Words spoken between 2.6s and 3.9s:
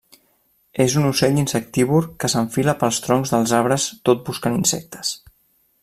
pels troncs dels arbres